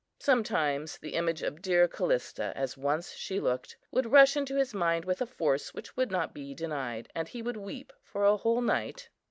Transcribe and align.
Sometimes 0.17 0.97
the 0.97 1.13
image 1.13 1.43
of 1.43 1.61
dear 1.61 1.87
Callista, 1.87 2.53
as 2.55 2.75
once 2.75 3.11
she 3.13 3.39
looked, 3.39 3.77
would 3.91 4.11
rush 4.11 4.35
into 4.35 4.55
his 4.55 4.73
mind 4.73 5.05
with 5.05 5.21
a 5.21 5.27
force 5.27 5.75
which 5.75 5.95
would 5.95 6.09
not 6.09 6.33
be 6.33 6.55
denied, 6.55 7.07
and 7.13 7.27
he 7.27 7.43
would 7.43 7.55
weep 7.57 7.93
for 8.01 8.25
a 8.25 8.37
whole 8.37 8.61
night. 8.61 9.09